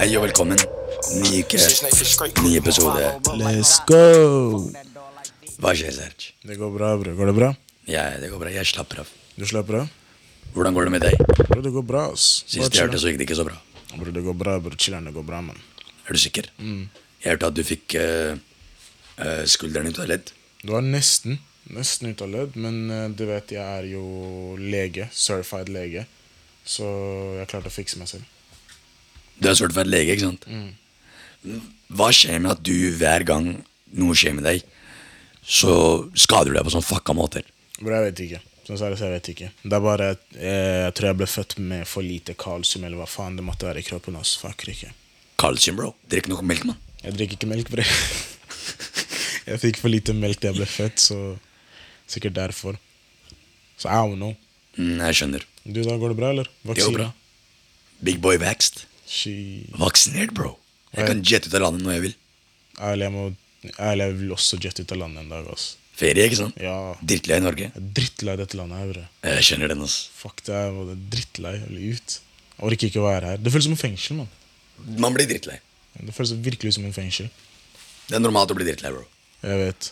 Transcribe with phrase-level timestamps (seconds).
[0.00, 0.56] Hei og velkommen.
[1.20, 1.58] Ny uke,
[2.40, 3.08] ny episode.
[3.36, 4.62] Let's go!
[5.60, 6.30] Hva skjer, Serge?
[6.40, 7.18] Det går bra, bror.
[7.18, 7.50] Går det bra?
[7.84, 8.52] Ja, det går bra.
[8.54, 9.10] Jeg slapper av.
[9.36, 9.90] Du slapper av?
[10.54, 11.20] Hvordan går det med deg?
[11.42, 12.30] Bro, det går bra, ass.
[12.48, 13.58] Sist jeg hørte, så gikk det ikke så bra.
[13.90, 14.78] Bro, det går bra, bror.
[14.80, 15.60] Chiller'n, det går bra, mann.
[16.08, 16.48] Er du sikker?
[16.64, 16.88] Mm.
[17.20, 20.32] Jeg hørte at du fikk uh, skulderen ut av ledd.
[20.64, 21.42] Du var nesten,
[21.76, 24.08] nesten ut av ledd, men uh, du vet, jeg er jo
[24.64, 25.12] lege.
[25.12, 26.08] Certified lege.
[26.64, 26.88] Så
[27.42, 28.36] jeg klarte å fikse meg selv.
[29.40, 30.46] Du er et lege, ikke sant?
[31.88, 33.54] Hva skjer med at du hver gang
[33.96, 34.62] noe skjer med deg,
[35.40, 35.72] så
[36.12, 37.46] skader du deg på sånn fucka måter?
[37.80, 38.40] Bro, jeg vet ikke.
[38.68, 39.48] Sånn seriøst, jeg vet ikke.
[39.64, 43.00] Det er bare at eh, jeg tror jeg ble født med for lite kalsium, eller
[43.00, 44.18] hva faen det måtte være i kroppen.
[44.20, 44.36] hans.
[44.38, 44.92] Fuck ikke.
[45.40, 45.94] Kalsium, bro.
[46.12, 46.78] Drikk noe melk, mann.
[47.00, 47.86] Jeg drikker ikke melk, bro.
[49.48, 51.18] jeg fikk for lite melk da jeg ble født, så
[52.10, 52.76] sikkert derfor.
[53.80, 54.36] Så I don't know.
[54.76, 55.48] Mm, jeg skjønner.
[55.64, 56.52] Du, da går det bra, eller?
[56.68, 57.08] Det går bra.
[58.04, 58.84] Big boy vaxed.
[59.10, 59.34] She...
[59.80, 60.54] Vaksinert, bro.
[60.94, 62.16] Jeg kan jette ut av landet når jeg vil.
[62.80, 63.28] Ærlig, jeg må
[63.76, 65.74] Ærlig, jeg vil også jette ut av landet en dag, ass.
[66.00, 66.60] Ferie, ikke sant?
[66.62, 66.76] Ja.
[67.04, 67.66] Drittlei i Norge.
[67.66, 69.96] Jeg er drittlei dette landet her, bro Jeg skjønner den, ass.
[70.16, 71.52] Fuck det, jeg var drittlei.
[71.58, 72.14] Jeg vil ut.
[72.54, 73.42] Jeg orker ikke å være her.
[73.42, 74.30] Det føles som en fengsel, mann.
[75.04, 75.58] Man blir drittlei.
[75.98, 77.28] Det føles virkelig som en fengsel.
[78.06, 79.04] Det er normalt å bli drittlei, bro.
[79.44, 79.90] Jeg vet.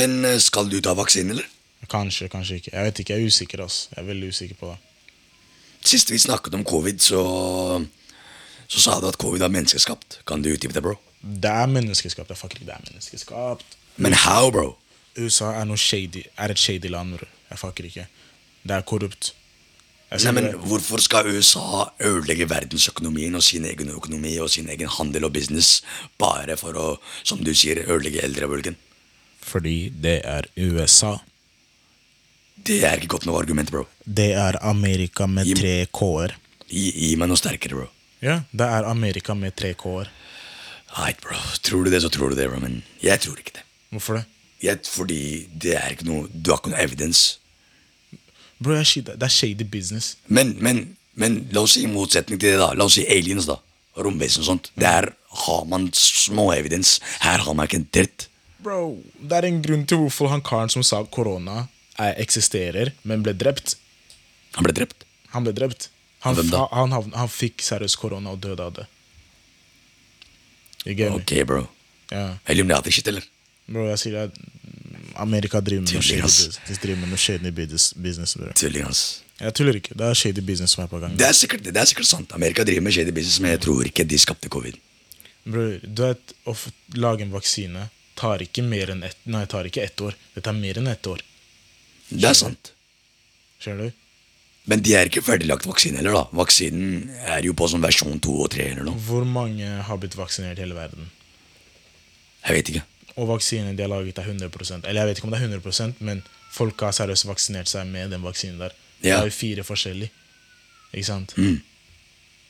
[0.00, 1.52] Men eh, skal du ta vaksine, eller?
[1.92, 2.72] Kanskje, kanskje ikke.
[2.72, 3.82] Jeg vet ikke, jeg er usikker, ass.
[3.92, 4.78] Jeg er veldig usikker på det.
[5.92, 7.20] Sist vi snakket om covid, så
[8.68, 10.20] Så sa du at covid er menneskeskapt.
[10.28, 10.94] Kan du utdype det, bro?
[11.22, 12.28] Det er menneskeskapt.
[12.30, 13.76] Jeg fucker ikke, det er menneskeskapt.
[13.96, 14.76] Men how, bro?
[15.18, 16.26] USA er noe shady.
[16.38, 17.26] Er et shady land, Bro.
[17.50, 18.04] Jeg fucker ikke.
[18.68, 19.32] Det er korrupt.
[20.12, 25.26] Nei, men Hvorfor skal USA ødelegge verdensøkonomien og sin egen økonomi og sin egen handel
[25.28, 25.82] og business
[26.20, 26.86] bare for å,
[27.28, 28.76] som du sier, ødelegge eldrebølgen?
[29.44, 31.16] Fordi det er USA.
[32.68, 33.84] Det er ikke godt noe argument, bro.
[34.04, 36.34] Det er Amerika med Gi- tre K-er.
[36.68, 37.86] Gi, gi meg noe sterkere, bro.
[38.24, 40.10] Ja, det er Amerika med tre K-er.
[40.96, 41.36] Right, bro.
[41.62, 42.60] Tror du det, så tror du det, bro.
[42.62, 43.64] Men jeg tror ikke det.
[43.92, 44.24] Hvorfor det?
[44.62, 45.20] Jeg, fordi
[45.54, 47.38] det er ikke noe Du har ikke noe evidence.
[48.58, 50.16] Bro, det er shady business.
[50.26, 52.72] Men, men, men la oss si i motsetning til det, da.
[52.74, 53.60] La oss si aliens, da.
[53.98, 54.72] Romvesen og sånt.
[54.78, 55.12] Der
[55.44, 56.98] har man små evidens.
[57.22, 58.26] Her har man ikke en dritt.
[58.58, 61.68] Bro, det er en grunn til hvorfor han karen som sa korona
[61.98, 63.76] er, eksisterer, men ble drept.
[64.56, 65.06] Han ble drept.
[65.34, 65.90] Han ble drept.
[66.26, 68.86] Han, han, han, han fikk seriøst korona og døde av det.
[71.12, 71.62] Ok, bro.
[72.10, 72.38] Ja.
[72.48, 73.24] Illuminati-shit, eller?
[73.68, 74.38] Bro, jeg sier at
[75.20, 76.58] Amerika driver med noe shady.
[76.68, 78.50] De driver med noe shady business, bro.
[78.58, 79.02] Tulling, ass.
[79.38, 79.94] Jeg tuller ikke.
[79.98, 81.14] Det er shady business som er på gang.
[81.18, 82.32] Det er sikkert, det er sikkert sant.
[82.34, 84.78] Amerika driver med shady business, men jeg tror ikke de skapte covid.
[85.48, 86.56] Bro, du vet, å
[86.98, 87.86] lage en vaksine
[88.18, 90.16] tar ikke mer enn ett Nei, tar ikke ett år.
[90.34, 91.22] Det tar mer enn ett år.
[92.08, 92.72] Det er sant.
[93.62, 94.04] Skjønner du?
[94.68, 96.24] Men de er ikke ferdiglagt vaksine heller, da.
[96.36, 99.00] Vaksinen er jo på sånn versjon to og tre eller noe.
[99.06, 101.08] Hvor mange har blitt vaksinert i hele verden?
[102.44, 102.84] Jeg vet ikke.
[103.18, 106.04] Og vaksinen de har laget, er 100 Eller jeg vet ikke om det er 100
[106.04, 108.76] men folk har seriøst vaksinert seg med den vaksinen der.
[109.00, 110.12] Det er jo fire forskjellige.
[110.92, 111.34] Ikke sant?
[111.36, 111.58] Mm.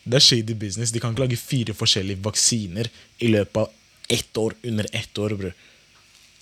[0.08, 0.92] Det er shady business.
[0.92, 2.90] De kan ikke lage fire forskjellige vaksiner
[3.20, 3.70] i løpet av
[4.08, 4.54] ett år.
[4.64, 5.54] Under ett år, bror.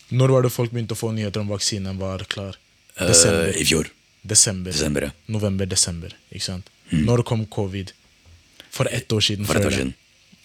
[0.08, 2.58] Når var det folk begynte å få nyheter om vaksinen var klar?
[2.96, 3.90] Eh, I fjor.
[4.28, 4.72] Desember.
[4.72, 5.10] Desember, ja.
[5.32, 6.14] November, desember.
[6.32, 6.68] Ikke sant?
[6.92, 7.92] Når kom covid?
[8.70, 9.46] For ett år siden.
[9.48, 9.94] For ett år siden.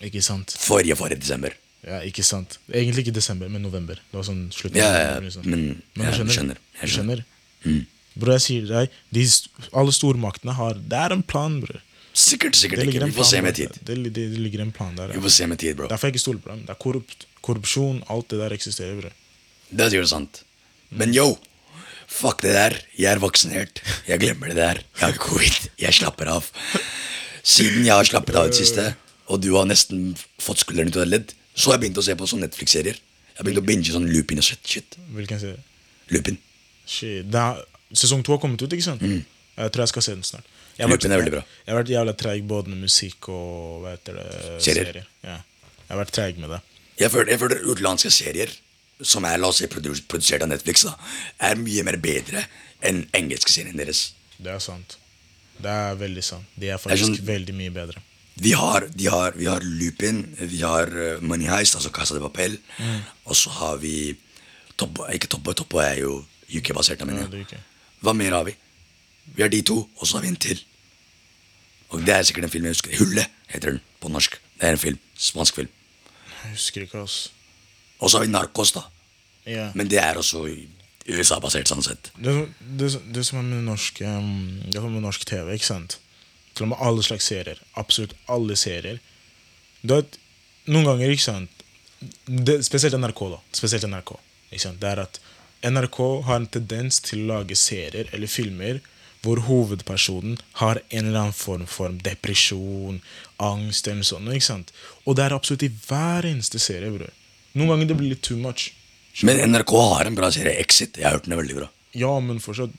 [0.01, 0.55] Ikke sant?
[0.57, 1.53] Forrige, forrige desember.
[1.85, 2.59] Ja, ikke sant.
[2.69, 3.95] Egentlig ikke desember, men november.
[4.11, 5.45] Det var sånn slutten Ja, ja, ja, liksom.
[5.49, 6.33] men- men ja, skjønner?
[6.37, 6.57] skjønner.
[6.81, 7.23] Jeg skjønner.
[7.65, 7.85] Mm.
[8.15, 9.23] Bror, jeg sier deg, de,
[9.73, 11.81] alle stormaktene har Det er en plan, bror.
[12.13, 13.05] Sikkert, sikkert Det ikke.
[13.05, 13.69] Vi får se med tid.
[13.85, 15.13] Det, det, det ligger en plan der.
[15.13, 15.87] Vi får se med tid, bro.
[15.87, 16.59] Derfor jeg ikke stoler på dem.
[16.65, 17.25] Det er korrupt.
[17.41, 19.11] Korrupsjon, alt det der eksisterer, bror.
[19.71, 20.43] Det er sikkert sant.
[20.91, 21.37] Men yo,
[22.11, 22.75] fuck det der.
[22.99, 23.81] Jeg er vaksinert.
[24.07, 24.81] Jeg glemmer det der.
[24.99, 25.69] Jeg har covid.
[25.81, 26.49] Jeg slapper av.
[27.43, 28.83] Siden jeg har slappet av i det siste,
[29.31, 30.11] og du har nesten
[30.41, 32.99] fått skulderen ut av ledd, så har jeg begynt å se på sånne Netflix-serier.
[33.31, 34.61] Jeg har begynt å binge sånn Lupin og shit.
[34.67, 34.97] shit.
[35.15, 35.63] Hvilken serie?
[36.13, 36.37] Lupin.
[36.85, 37.33] Shit.
[37.33, 37.63] Er,
[37.97, 39.01] sesong to har kommet ut, ikke sant?
[39.01, 40.45] Jeg tror jeg skal se den snart.
[40.77, 41.11] Jeg har vært- Mm.
[41.11, 41.43] Er veldig bra.
[41.65, 45.05] Jeg har vært jævla treig både med musikk og hva heter det, Serier.
[45.23, 45.37] Ja.
[45.89, 46.61] Jeg har vært treig med det.
[46.99, 48.49] Jeg føler, jeg føler utenlandske serier,
[49.03, 50.95] som er la oss si, produsert av Netflix, da,
[51.49, 52.45] er mye mer bedre
[52.81, 54.11] enn engelske serien deres.
[54.41, 54.97] Det er sant.
[55.61, 56.47] Det er veldig sant.
[56.57, 58.01] De er er faktisk sånn- veldig mye bedre.
[58.41, 62.55] Vi har, har, vi har Lupin, vi har eh, Money Heist, altså Casa de Papel,
[63.25, 64.15] og så har vi
[64.77, 67.45] Toppo, ikke Toppo, Toppo er jo UK-basert, Ja, mener er jeg.
[67.45, 67.59] ikke.
[68.01, 68.55] Hva mer har vi?
[69.35, 70.63] Vi har de to, og så har vi en til.
[71.91, 72.97] Og det er sikkert en film jeg husker.
[72.97, 74.39] Hullet heter den på norsk.
[74.57, 74.97] Det er en film.
[75.19, 75.69] Spansk film.
[76.43, 77.29] Jeg husker ikke, ass.
[78.01, 78.85] Og så har vi narkos, da.
[79.47, 79.69] Ja.
[79.77, 80.43] Men det er også
[81.07, 82.11] USA-basert, sånn sett.
[82.17, 85.97] Det, det, det som er med norsk, det som er med norsk TV, ikke sant?
[86.57, 88.99] Til og med alle slags serier, absolutt alle serier,
[89.81, 90.17] du vet,
[90.69, 91.61] Noen ganger, ikke sant
[92.25, 93.39] det, Spesielt NRK, da.
[93.53, 94.15] Spesielt NRK.
[94.51, 94.81] Ikke sant?
[94.81, 95.19] Det er at
[95.65, 98.81] NRK har en tendens til å lage serier eller filmer
[99.21, 102.97] hvor hovedpersonen har en eller annen form for depresjon,
[103.37, 104.31] angst eller noe sånt.
[104.33, 104.71] Ikke sant?
[105.05, 106.89] Og det er absolutt i hver eneste serie.
[106.89, 107.13] Bror.
[107.57, 108.69] Noen ganger det blir litt too much.
[109.27, 110.55] Men NRK har en bra serie.
[110.61, 110.97] Exit.
[110.97, 111.69] Jeg har hørt den er veldig bra.
[111.97, 112.71] Ja, men fortsatt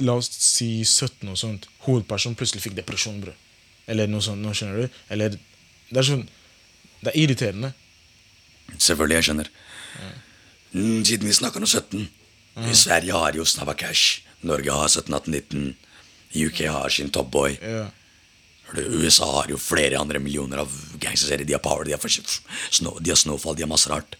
[0.00, 1.68] La oss si 17 og sånt.
[1.84, 3.36] Hovedpersonen plutselig fikk depresjon, bror.
[3.90, 4.40] Eller noe sånt.
[4.42, 4.98] Nå skjønner du?
[5.12, 6.24] Eller Det er sånn
[7.02, 7.72] Det er irriterende.
[8.78, 9.48] Selvfølgelig, jeg skjønner.
[10.72, 12.08] Mm, Siden vi snakker om 17
[12.70, 14.22] I Sverige har jo Snabba Cash.
[14.42, 15.74] Norge har 17, 18, 19.
[16.32, 17.58] UK har sin Topboy.
[17.60, 17.90] Ja.
[18.78, 20.72] USA har jo flere andre millioner av
[21.02, 21.46] gangsterserier.
[21.48, 22.00] De har Power, de har,
[22.70, 24.16] Snow, de har Snowfall, de har masse rart.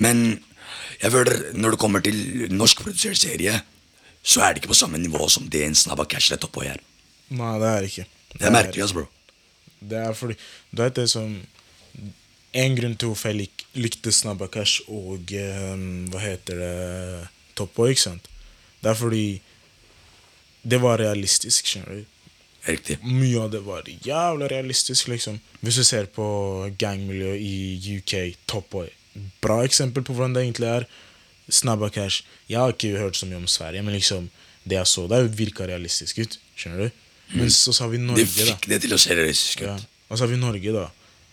[0.00, 0.40] Men
[1.00, 2.18] jeg føler når det kommer til
[2.52, 3.60] norskprodusert serie,
[4.22, 6.80] så er det ikke på samme nivå som det en Snabba Cash eller oppå her.
[7.32, 8.06] Nei, det er ikke.
[8.34, 9.06] Det er merkelig, altså, bro.
[9.80, 10.34] Det er fordi
[10.70, 11.30] Du vet det som
[12.52, 17.72] En grunn til hvorfor jeg lik, likte Snabba Cash og um, hva heter det Top
[17.76, 18.26] Boy, ikke sant?
[18.82, 19.40] Det er fordi
[20.66, 22.19] det var realistisk, skjønner du.
[22.66, 22.98] Riktig.
[23.02, 25.38] Mye av det var jævla realistisk, liksom.
[25.62, 26.26] Hvis du ser på
[26.78, 28.88] gangmiljøet i UK, Top Boy
[29.42, 30.84] Bra eksempel på hvordan det egentlig er.
[31.50, 32.22] Snabba Cash.
[32.48, 34.28] Jeg har ikke hørt så mye om Sverige, men liksom
[34.64, 36.36] det jeg så der, virka realistisk ut.
[36.56, 37.00] Skjønner du?
[37.34, 38.44] Men så sa vi De Norge, da.
[38.52, 39.74] fikk det til å se realistisk Ja.
[39.74, 39.86] ut.
[40.10, 40.86] Og så har vi Norge, da.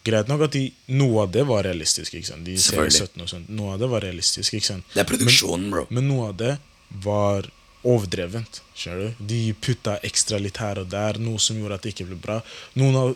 [0.07, 2.13] Greit nok at de, noe av det var realistisk.
[2.15, 2.45] ikke sant?
[2.45, 3.07] De ser Selvfølgelig.
[3.13, 3.49] 17 og sånt.
[3.49, 4.53] Noe av det var realistisk.
[4.53, 4.85] ikke sant?
[4.93, 5.85] Det er produksjonen, bro.
[5.89, 6.57] Men noe av det
[7.03, 7.49] var
[7.87, 8.61] overdrevent.
[8.75, 9.07] du?
[9.31, 12.37] De putta ekstra litt her og der, noe som gjorde at det ikke ble bra.
[12.79, 13.15] Noen av,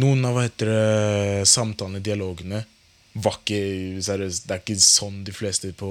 [0.00, 2.64] noen av det, samtalene, dialogene,
[3.18, 4.46] var ikke seriøst.
[4.46, 5.88] Det er ikke sånn de fleste på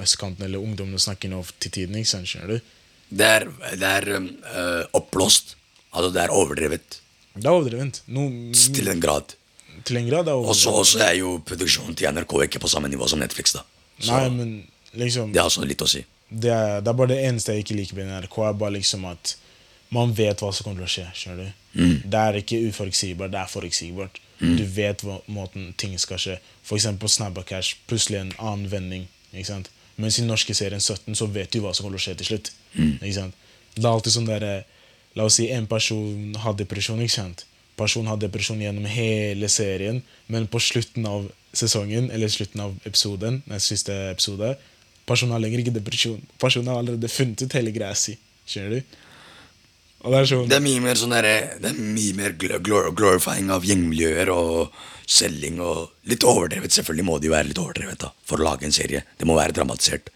[0.00, 1.98] østkanten eller ungdommene snakker nå til tiden.
[1.98, 2.30] ikke sant?
[2.30, 2.76] Skjønner du?
[3.10, 5.56] Det er, det er øh, oppblåst.
[5.90, 7.00] Altså, det er overdrevet.
[7.34, 8.02] Det er overdrevent.
[8.10, 9.34] No, Til en grad.
[9.84, 10.56] til en grad er det Og
[10.86, 13.64] så er jo produksjonen til NRK ikke på samme nivå som Netflix, da.
[14.00, 14.50] Så Nei, men
[14.96, 16.04] liksom det har også litt å si.
[16.30, 18.38] Det er, det er bare det eneste jeg ikke liker med NRK.
[18.48, 19.36] er bare liksom at
[19.90, 21.06] Man vet hva som kommer til å skje.
[21.18, 21.96] skjønner du?
[22.06, 24.20] Det er ikke uforutsigbart, det er forutsigbart.
[24.38, 26.36] Du vet hva måten ting skal skje.
[26.70, 29.08] Eksempel på Snabba Cash, plutselig en annen vending.
[29.32, 29.70] ikke sant?
[29.98, 32.26] Mens i norske serien 17 så vet du hva som kommer til å skje til
[32.30, 32.52] slutt.
[32.78, 33.34] ikke sant?
[33.74, 34.62] Det er alltid sånn der, eh,
[35.16, 37.00] La oss si en person har depresjon.
[37.02, 37.44] ikke sant?
[37.76, 43.42] Personen har depresjon gjennom hele serien, men på slutten av sesongen, eller slutten av episoden,
[43.48, 44.56] den siste episode,
[45.10, 46.20] personen har lenger ikke depresjon.
[46.40, 48.16] Personen har allerede funnet ut hele greia si.
[48.50, 48.98] Skjønner du?
[50.00, 51.26] Det er sånn Det er mye mer sånn der,
[51.60, 54.72] Det er mye mer glor glorifying av gjengmiljøer og
[55.10, 56.72] selging og Litt overdrevet.
[56.72, 59.04] Selvfølgelig må det jo være litt overdrevet da for å lage en serie.
[59.18, 60.08] Det må være dramatisert.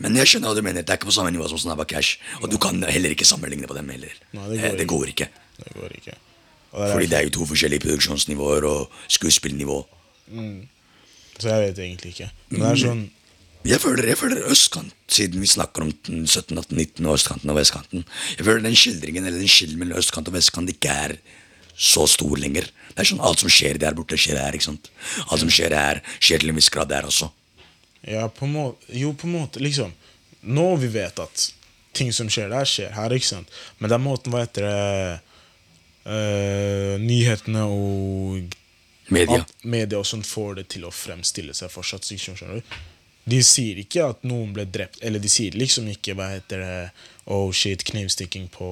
[0.00, 0.82] Men jeg skjønner hva du mener.
[0.86, 2.16] Det er ikke på samme nivå som Snabba Cash.
[2.40, 4.14] Og du kan heller ikke sammenligne på dem heller.
[4.32, 5.28] Nei, det går Eh, det går ikke.
[5.60, 6.16] Det går ikke.
[6.70, 9.78] Det Fordi det er jo to forskjellige produksjonsnivåer og skuespillnivå.
[11.36, 12.30] Så jeg vet egentlig ikke.
[12.48, 13.04] Men det er sånn
[13.68, 17.58] Jeg føler, jeg føler østkant, siden vi snakker om 17, 18, 19 og østkanten og
[17.58, 18.06] vestkanten.
[18.38, 21.16] Jeg føler den skildringen eller den skillen mellom østkant og vestkant ikke er
[21.76, 22.70] så stor lenger.
[22.88, 24.56] Det er sånn Alt som skjer der borte, skjer her.
[24.56, 24.88] ikke sant?
[25.26, 27.28] Alt som skjer her, skjer til en viss grad der også.
[28.08, 29.92] Ja, på en måte Jo, på en måte, liksom.
[30.40, 31.50] Nå vi vet at
[31.96, 33.52] ting som skjer der, skjer her, ikke sant?
[33.78, 35.20] Men er måten hva heter det
[36.08, 38.56] uh, Nyhetene og
[39.10, 39.42] Media.
[39.66, 42.06] media og sånt får det til å fremstille seg fortsatt.
[42.06, 42.80] skjønner du?
[43.30, 46.76] De sier ikke at noen ble drept, eller de sier liksom ikke hva heter det,
[47.30, 48.68] oh shit, knivstikking på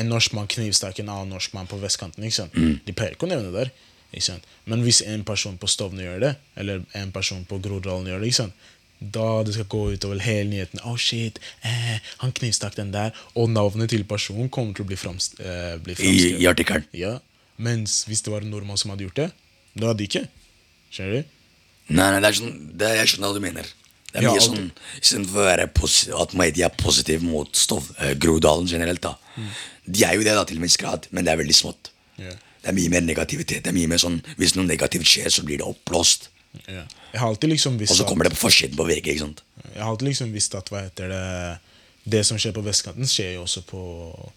[0.00, 2.24] En norskmann knivstakk en annen norskmann på vestkanten.
[2.26, 2.54] ikke sant?
[2.86, 3.72] De pleier ikke å nevne det der.
[4.14, 4.46] ikke sant?
[4.70, 8.32] Men hvis en person på Stovner gjør det, eller en person på Groruddalen gjør det,
[8.32, 8.70] ikke sant?
[9.04, 11.36] da det skal gå utover hele nyheten Oh shit,
[11.66, 13.12] eh, han knivstakk den der.
[13.36, 16.40] Og navnet til personen kommer til å bli, framst, eh, bli I, framskrevet.
[16.40, 16.86] I artikkelen.
[16.96, 17.18] Ja,
[17.56, 19.28] Mens hvis det var en nordmann som hadde gjort det,
[19.78, 20.24] da hadde de ikke.
[20.94, 21.34] Skjønner du?
[21.94, 23.68] Nei, nei, det er sånn, det jeg skjønner hva du mener.
[24.14, 24.68] Det er mye ja, sånn,
[25.00, 29.16] Istedenfor å være posi- at media er positiv mot Stov, eh, Groruddalen generelt, da.
[29.84, 31.90] De er jo det da til en viss grad, men det er veldig smått.
[32.16, 32.38] Yeah.
[32.62, 33.64] Det er mye mer negativitet.
[33.66, 36.28] Det er mye mer sånn, Hvis noe negativt skjer, så blir det oppblåst.
[36.68, 36.86] Yeah.
[37.14, 39.10] Liksom Og så kommer det på forsiden på VG.
[39.14, 39.42] ikke sant?
[39.74, 41.58] jeg har alltid liksom visst at hva heter det
[42.06, 44.30] Det som skjer på vestkanten, skjer jo også på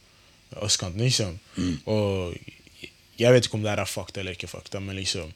[0.63, 1.01] østkanten.
[1.01, 1.39] liksom.
[1.86, 2.38] Og
[3.19, 5.34] jeg vet ikke om det her er fakta eller ikke fakta, men liksom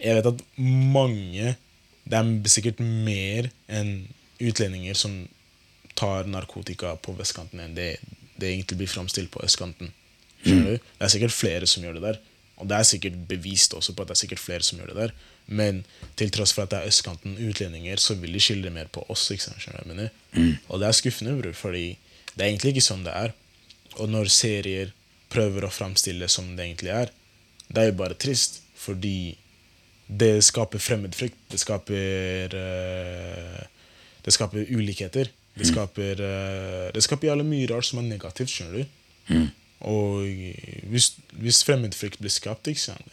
[0.00, 1.56] Jeg vet at mange
[2.04, 3.92] Det er sikkert mer enn
[4.42, 5.22] utlendinger som
[5.98, 7.94] tar narkotika på vestkanten enn det
[8.42, 9.92] det egentlig blir framstilt på østkanten.
[10.42, 10.64] Mm.
[10.64, 12.20] Det er sikkert flere som gjør det der.
[12.62, 14.98] Og det er sikkert bevist også på at det er sikkert flere som gjør det
[14.98, 15.12] der.
[15.46, 15.82] Men
[16.18, 19.30] til tross for at det er østkanten utlendinger, så vil de skildre mer på oss.
[19.86, 20.10] mener?
[20.68, 21.98] Og det er skuffende, bror, fordi
[22.34, 23.34] det er egentlig ikke sånn det er.
[23.98, 24.92] Og når serier
[25.32, 27.10] prøver å framstille som det egentlig er,
[27.72, 29.38] Det er jo bare trist, fordi
[30.20, 31.38] det skaper fremmedfrykt.
[31.52, 33.62] Det skaper eh,
[34.22, 35.30] Det skaper ulikheter.
[35.54, 39.42] Det skaper eh, Det skaper jævlig mye rart som er negativt, skjønner du.
[39.82, 40.28] Og
[40.92, 41.08] hvis,
[41.42, 42.68] hvis fremmedfrykt blir skapt,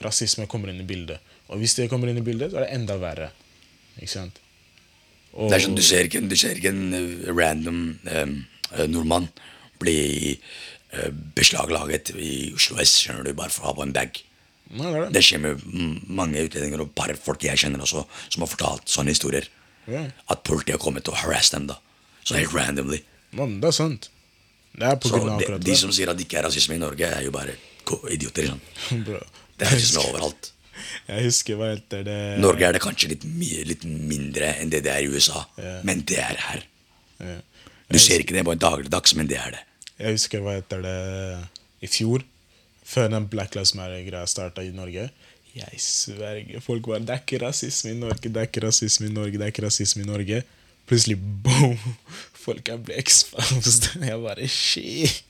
[0.05, 1.17] rasisme kommer inn i bildet.
[1.49, 3.31] Og hvis det kommer inn i bildet, så er det enda verre.
[3.97, 4.37] Ikke sant?
[5.33, 9.29] Og, Det er sånn, Du ser ikke, du ser ikke en eh, random eh, nordmann
[9.79, 10.35] bli
[10.91, 14.19] uh, beslaglaget i Oslo S skjønner du, bare for å ha på en bag.
[14.69, 15.09] Nei, det det.
[15.15, 15.63] Det skjer med
[16.05, 19.47] mange utlendinger og par folk jeg kjenner også, som har fortalt sånne historier.
[19.89, 20.11] Yeah.
[20.29, 21.67] At politiet har kommet og harassed dem.
[21.71, 21.79] da
[22.23, 23.01] Så helt randomly.
[23.33, 24.09] Man, det er sant.
[24.77, 25.79] Det er på Så grunn av de, akkurat de det.
[25.81, 27.57] som sier at det ikke er rasisme i Norge, er jo bare
[28.13, 28.51] idioter.
[28.53, 29.05] Sånn.
[29.59, 30.51] Det er rasisme overalt.
[31.09, 34.79] Jeg husker hva heter det Norge er det kanskje litt, mye, litt mindre enn det
[34.85, 35.81] det er i USA, yeah.
[35.83, 36.61] men det er her.
[37.19, 37.41] Yeah.
[37.89, 39.63] Du ser ikke det på en dagligdags, men det er det.
[39.99, 40.95] Jeg husker hva heter det
[41.83, 42.23] i fjor,
[42.89, 45.09] før den Black Lives Matter-greia starta i Norge.
[45.55, 46.59] Jeg sverger.
[46.61, 49.41] Folk bare 'Det er ikke rasisme i Norge', 'det er ikke rasisme i Norge', 'det
[49.41, 50.43] er ikke rasisme i Norge'.
[50.87, 51.77] Plutselig boom!
[52.33, 53.89] Folk er ble exposed.
[54.09, 55.23] Jeg bare shit.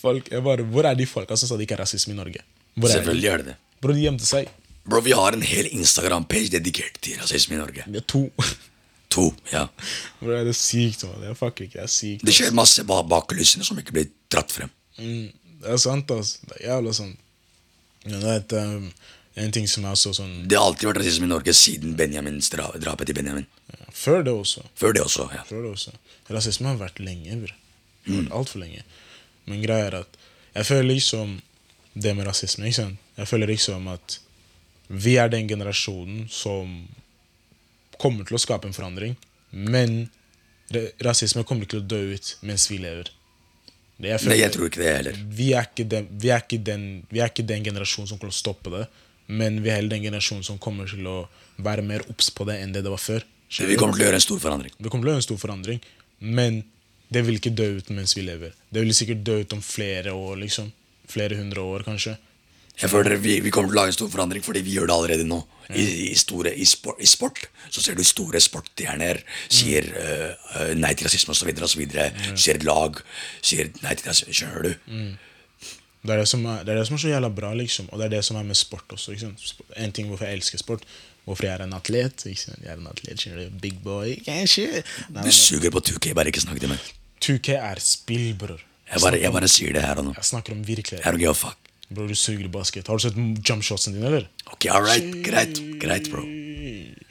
[0.00, 2.42] Folk, jeg bare, Hvor er de folka som sa det ikke er rasisme i Norge?
[2.76, 2.88] Hvor?
[2.92, 3.54] Selvfølgelig er det det.
[3.80, 4.48] Bro, de gjemte seg.
[4.88, 7.84] Bro, vi har en hel Instagram-page dedikert til rasisme i Norge.
[7.86, 8.26] Vi er to.
[9.10, 9.66] To, ja.
[10.20, 11.04] Bro, det er sykt.
[11.08, 11.20] Man.
[11.22, 12.24] Det er fucker ikke, det er sykt.
[12.28, 14.68] Det skjer masse ba- bak kulissene som ikke blir dratt frem.
[14.98, 15.30] Mm,
[15.62, 16.38] det er sant, altså.
[16.48, 17.18] Det er jævla sant.
[18.04, 18.90] Men det er et, um,
[19.42, 22.38] en ting som er også sånn Det har alltid vært rasisme i Norge siden Benjamin,
[22.40, 23.46] drapet til Benjamin.
[23.74, 24.62] ja, Før det også.
[24.78, 25.42] Før det også, ja.
[25.48, 25.92] Før det også.
[26.30, 27.36] Rasisme har vært lenge.
[27.42, 27.54] Bro.
[28.06, 28.84] Det har vært Altfor lenge.
[29.48, 30.18] Men greia er at
[30.54, 31.38] jeg føler liksom
[31.98, 33.04] det med rasisme ikke sant?
[33.18, 34.18] Jeg føler liksom at
[34.88, 36.86] vi er den generasjonen som
[38.00, 39.16] kommer til å skape en forandring.
[39.50, 40.08] Men
[41.04, 43.10] rasisme kommer ikke til å dø ut mens vi lever.
[43.98, 45.16] Det føler, Nei, jeg tror ikke det heller.
[45.40, 48.30] vi er ikke den, vi er ikke den, vi er ikke den generasjonen som kommer
[48.30, 48.84] til å stoppe det,
[49.26, 51.16] men vi er heller den generasjonen som kommer til å
[51.66, 53.26] være mer obs på det enn det det var før.
[53.58, 54.72] Vi kommer til å gjøre en stor forandring.
[54.78, 55.80] Vi kommer til å gjøre en stor forandring,
[56.20, 56.62] men
[57.10, 58.54] det vil ikke dø ut mens vi lever.
[58.70, 60.70] Det vil sikkert dø ut om flere år, liksom.
[61.08, 62.14] Flere hundre år, kanskje.
[62.78, 64.96] Jeg føler vi, vi kommer til å lage en stor forandring fordi vi gjør det
[64.96, 65.40] allerede nå.
[65.68, 69.18] I, i, store, i, sport, I sport så ser du store sportstjerner
[69.52, 71.50] sier øh, nei til rasisme osv.
[71.52, 72.38] Mm.
[72.40, 73.00] ser lag
[73.44, 74.36] sier nei til rasisme.
[74.38, 74.94] Skjønner du?
[75.98, 77.90] Det er det, som er, det er det som er så jævla bra, liksom.
[77.92, 79.16] Og det er det som er med sport også.
[79.76, 80.86] En ting hvorfor jeg elsker sport.
[81.26, 82.24] Hvorfor jeg er en atlet.
[82.24, 83.58] Jeg er en atlet, skjønner du.
[83.60, 84.84] Big boy, kanskje.
[85.12, 86.90] Nei, Du suger på 2K, bare ikke snakk til meg.
[87.20, 88.62] 2K er spill, bror.
[88.88, 90.12] Jeg jeg bare sier det her og nå.
[90.16, 91.04] Jeg snakker om virkelighet.
[91.04, 91.67] I don't give a fuck.
[91.88, 92.88] Bror, du suger i basket.
[92.88, 93.16] Har du sett
[93.48, 94.26] jumpshotsen dine, eller?
[94.52, 95.06] Ok, all right.
[95.24, 96.24] Greit, greit, bro.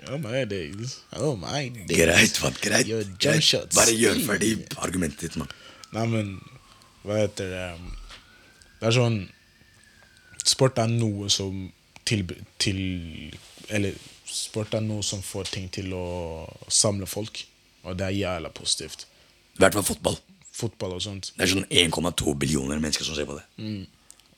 [0.07, 1.00] Oh my days.
[1.17, 1.88] Oh my days.
[1.89, 2.60] Greit, mann.
[2.62, 2.88] Greit.
[2.88, 3.74] Yo, greit.
[3.75, 5.50] Bare gjør ferdig argumentet ditt, mann.
[5.96, 6.29] Nei, men
[7.07, 7.65] hva heter det
[8.81, 9.22] Det er sånn
[10.48, 11.69] Sport er noe som
[12.07, 12.25] til,
[12.60, 12.79] til
[13.72, 13.96] Eller
[14.27, 16.05] sport er noe som får ting til å
[16.67, 17.39] samle folk.
[17.88, 19.05] Og det er jævla positivt.
[19.55, 20.17] I hvert fall fotball.
[20.57, 21.31] Fotball og sånt.
[21.36, 23.46] Det er sånn 1,2 billioner mennesker som ser på det.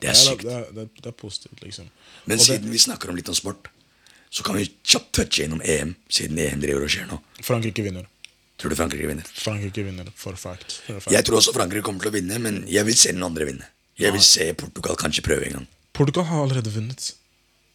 [0.00, 0.46] Det er Ja, sykt.
[0.46, 1.90] Det, det, det er positivt, liksom.
[2.24, 3.68] Men Og siden vi snakker om litt om sport,
[4.30, 7.18] så kan vi kjapt touche innom EM, siden EM driver og skjer nå.
[7.44, 8.06] Frankrike vinner.
[8.60, 9.24] Tror du Frankrike vinner?
[9.24, 10.80] Frankrike vinner for fact.
[10.86, 11.12] For fact.
[11.14, 13.68] Jeg tror også Frankrike kommer til å vinne, men jeg vil se den andre vinne.
[14.00, 15.66] Jeg vil se Portugal kanskje prøve en gang.
[15.96, 17.14] Portugal har allerede vunnet.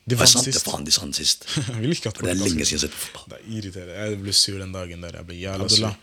[0.06, 0.62] De vant sant sist.
[0.66, 1.48] faen de sa sist?
[1.50, 3.26] For det er lenge siden jeg har sett fotball.
[3.34, 3.96] Det er irriterende.
[3.98, 5.18] Jeg ble sur den dagen der.
[5.20, 5.96] Jeg ble jævla sur.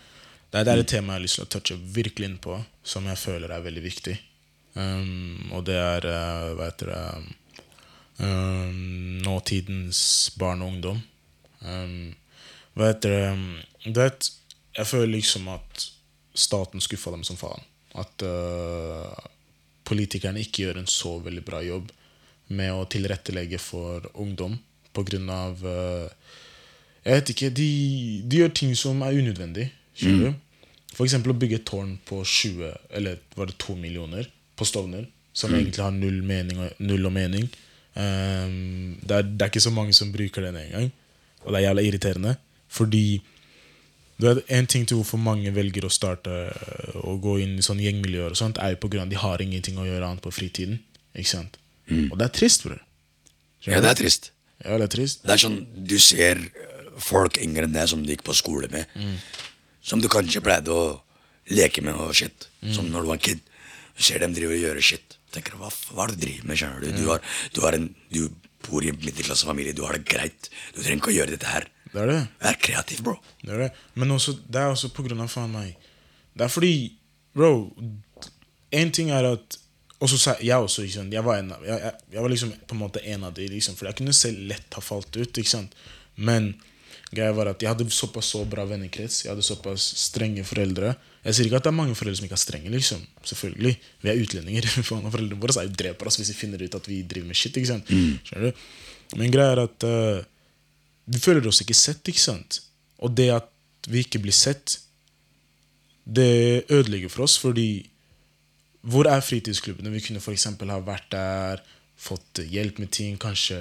[0.53, 2.59] Det er, det er et tema jeg har lyst til å touche virkelig inn på,
[2.85, 4.17] som jeg føler er veldig viktig.
[4.75, 7.01] Um, og det er uh, hva heter det
[8.25, 11.03] um, Nåtidens barn og ungdom.
[11.61, 12.15] Um,
[12.77, 13.17] hva heter
[13.85, 14.31] det vet,
[14.79, 15.89] jeg føler liksom at
[16.35, 17.65] staten skuffa dem som faen.
[17.99, 19.13] At uh,
[19.89, 21.91] politikerne ikke gjør en så veldig bra jobb
[22.53, 24.57] med å tilrettelegge for ungdom
[24.93, 26.09] på grunn av eh,
[27.03, 27.51] Jeg vet ikke.
[27.57, 27.69] De,
[28.29, 29.71] de gjør ting som er unødvendig.
[30.05, 30.37] Mm.
[30.93, 34.29] For eksempel å bygge et tårn på 20 Eller var det 2 millioner
[34.63, 35.05] på Stovner,
[35.35, 37.51] som egentlig har null, mening null og mening.
[37.93, 40.89] Um, det, er, det er ikke så mange som bruker den engang.
[41.43, 42.35] Og det er jævla irriterende.
[42.73, 43.05] Fordi
[44.21, 47.65] du vet, En ting til hvorfor mange velger å starte øh, å gå inn i
[47.65, 50.09] sånne gjengmiljøer, og sånt, er jo på grunn av at de har ingenting å gjøre
[50.09, 50.79] annet på fritiden.
[51.19, 51.59] Ikke sant?
[51.91, 52.79] Og det er trist, bror.
[53.67, 54.31] Ja, det er trist.
[54.63, 55.25] Ja, det er trist.
[55.27, 58.71] Det er sånn, Du ser øh, folk yngre enn deg som du gikk på skole
[58.73, 58.87] med,
[59.83, 61.01] som du kanskje pleide å
[61.51, 63.43] leke med og shit, som når du var kid.
[63.97, 65.19] Du ser dem driver og gjøre shit.
[65.33, 66.61] Tenker, hva, hva er det du driver med?
[66.61, 67.23] skjønner Du Du, har,
[67.55, 68.23] du, har en, du
[68.67, 70.51] bor i en middelklassefamilie, du har det greit.
[70.75, 71.69] Du trenger ikke å gjøre dette her.
[71.93, 72.21] Det er det.
[72.41, 73.17] Vær kreativ, bro.
[73.43, 73.71] Det er det.
[74.01, 75.75] Men også, det er også på grunn av faen meg
[76.33, 76.75] Det er fordi
[77.33, 77.73] Bro,
[78.77, 79.57] en ting er at
[80.03, 83.01] Og så sa jeg også, jeg var, en, jeg, jeg, var liksom på en måte
[83.07, 85.39] en av de, liksom, for jeg kunne selv lett ha falt ut.
[86.17, 86.49] Men
[87.15, 90.97] greia var at jeg hadde såpass så bra vennekrets, jeg hadde såpass strenge foreldre.
[91.23, 93.03] Jeg sier ikke at det er mange foreldre som ikke er strenge, liksom.
[93.31, 93.77] Selvfølgelig.
[94.03, 94.67] Vi er utlendinger.
[94.89, 97.57] Foreldrene våre er jo dreper oss hvis de finner ut at vi driver med shit.
[97.57, 97.93] ikke sant?
[97.93, 98.65] Du?
[99.21, 100.25] Men greia er at uh,
[101.13, 102.59] vi føler oss ikke sett, ikke sant?
[103.03, 103.51] Og det at
[103.91, 104.81] vi ikke blir sett,
[106.03, 107.85] det ødelegger for oss, fordi
[108.83, 109.93] hvor er fritidsklubbene?
[109.95, 110.49] Vi kunne f.eks.
[110.59, 111.63] ha vært der,
[112.03, 113.15] fått hjelp med ting.
[113.21, 113.59] Kanskje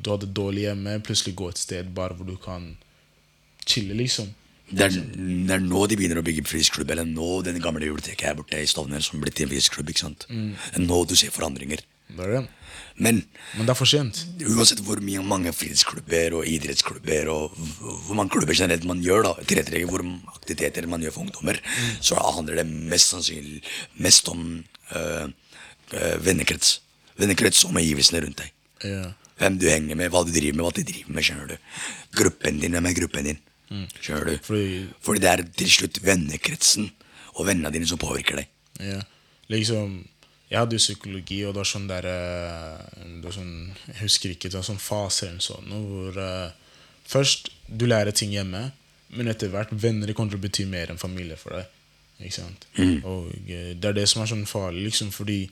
[0.00, 2.70] du hadde dårlig hjemme, plutselig gå et sted bare hvor du kan
[3.68, 4.30] chille, liksom.
[4.68, 6.90] Det er, det er nå de begynner å bygge frisklubb.
[6.92, 9.88] eller nå den gamle biblioteket her borte i Stovner som blitt til en frisklubb.
[9.88, 10.26] ikke sant?
[10.28, 11.80] Er nå du ser forandringer.
[12.08, 12.48] Det det.
[12.96, 13.22] Men
[13.56, 14.24] Men det er for sent.
[14.40, 17.54] uansett hvor mye, mange fritidsklubber og idrettsklubber og
[18.06, 20.02] hvor mange klubber generelt man gjør, da, tilrettelegger hvor
[20.34, 21.60] aktiviteter man gjør for ungdommer,
[22.00, 23.62] så handler det mest sannsynlig
[24.02, 24.64] mest om
[24.96, 25.28] øh,
[25.94, 26.80] øh, vennekrets.
[27.18, 28.52] Vennekrets og omgivelsene rundt deg.
[28.84, 29.12] Ja.
[29.38, 31.22] Hvem du henger med, hva du driver med, hva de driver med.
[31.22, 31.56] skjønner du
[32.18, 33.38] Gruppen din, hvem er gruppen din?
[33.68, 34.38] Skjønner du?
[34.42, 36.90] Fordi- Fordi det er til slutt vennekretsen
[37.36, 38.48] og vennene dine som påvirker deg.
[38.80, 39.00] Ja.
[39.50, 39.98] Liksom,
[40.50, 44.30] jeg hadde jo psykologi, og det var sånn der eh, det var sånn, Jeg husker
[44.30, 46.50] ikke, det var sånn fase eller sånn hvor uh,
[47.08, 48.70] Først du lærer ting hjemme,
[49.16, 51.66] men etter hvert venner kommer til å bety mer enn familie for deg.
[52.20, 52.66] Ikke sant?
[53.04, 55.48] Og eh, Det er det som er sånn farlig, liksom, fordi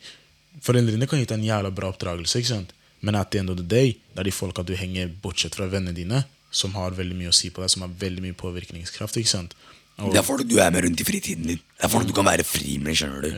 [0.65, 2.73] foreldrene kan gi deg en jævla bra oppdragelse, ikke sant?
[3.05, 5.67] men at the end of the day, det er de folka du henger bortsett fra
[5.69, 6.25] vennene dine,
[6.57, 9.19] som har veldig mye å si på deg, som har veldig mye påvirkningskraft.
[9.21, 9.55] ikke sant?
[9.99, 11.61] Og- Det er folk du er med rundt i fritiden din.
[11.77, 12.95] Det er folk du kan være fri med.
[12.97, 13.31] skjønner du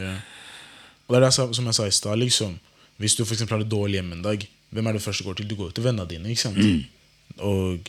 [1.08, 2.58] Og det er det som jeg sa i stad, liksom.
[3.00, 5.36] Hvis du for har det dårlig hjemme en dag, hvem er det første du går
[5.36, 5.48] til?
[5.48, 6.28] Du går til vennene dine.
[6.28, 6.58] ikke sant?
[7.38, 7.80] Og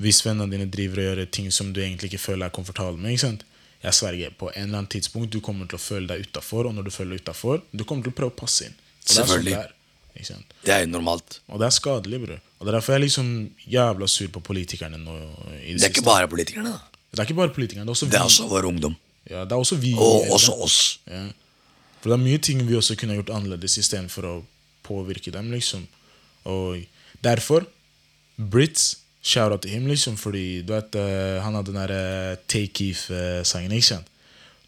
[0.00, 3.12] hvis vennene dine driver og gjør ting som du egentlig ikke føler er komfortabel med,
[3.12, 3.44] ikke sant?
[3.82, 6.74] jeg sverger, på en eller annen tidspunkt du kommer til å føle deg utafor, og
[6.76, 8.74] når du føler deg utafor, du kommer til å prøve å passe inn.
[8.76, 9.72] Og det er sånn det er?
[10.66, 11.38] Det er jo normalt.
[11.48, 12.40] Og det er skadelig, bror.
[12.60, 13.28] Og det er derfor jeg liksom
[13.72, 15.14] jævla sur på politikerne nå.
[15.64, 16.72] i Det er ikke bare politikerne.
[16.76, 16.78] da
[17.10, 18.12] Det er ikke bare politikerne, det er også vi.
[18.12, 18.96] Det er også vår ungdom.
[19.30, 20.34] Ja, det er også vi Og eldre.
[20.34, 21.00] også oss.
[21.08, 21.22] Ja.
[22.00, 24.34] For det er mye ting vi også kunne gjort annerledes istedenfor å
[24.84, 25.50] påvirke dem.
[25.52, 25.86] liksom.
[26.44, 26.84] Og
[27.24, 27.66] derfor
[28.50, 32.36] Brits shout out til him, liksom, fordi du vet, eh, han hadde den der uh,
[32.48, 33.72] Take If-sangen.
[33.72, 34.06] ikke sant?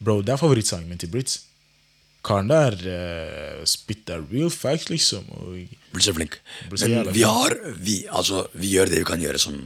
[0.05, 1.41] Bro, det er favorittsangen min til Brits.
[2.23, 5.27] Karen der uh, spitter real facts, liksom.
[5.93, 6.39] Blir så flink.
[6.71, 9.57] Men vi har vi, altså, vi gjør det vi kan gjøre som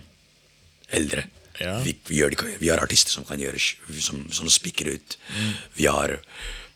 [0.96, 1.26] eldre.
[1.60, 1.78] Ja.
[1.84, 5.18] Vi, vi, gjør vi har artister som kan gjøre som, som spikker ut.
[5.32, 5.52] Mm.
[5.76, 6.16] Vi har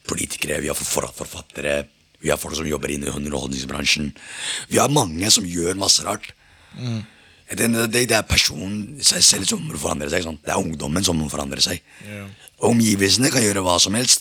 [0.08, 1.82] politikere, vi har forfattere,
[2.20, 4.12] vi har folk som jobber innen underholdningsbransjen.
[4.68, 6.32] Vi har mange som gjør masse rart.
[6.76, 7.00] Mm.
[7.50, 10.26] Det, det, det er personen seg selv som forandrer seg.
[10.26, 10.42] Sant?
[10.44, 11.80] Det er ungdommen som forandrer seg.
[12.06, 12.28] Yeah.
[12.68, 14.19] Omgivelsene kan gjøre hva som helst,